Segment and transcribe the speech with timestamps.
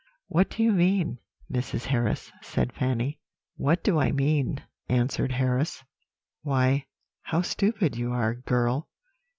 [0.29, 1.19] "'What do you mean,
[1.53, 1.85] Mrs.
[1.85, 3.19] Harris?' said Fanny.
[3.55, 5.83] "'What do I mean?' answered Harris;
[6.41, 6.87] 'why,
[7.21, 8.89] how stupid you are, girl!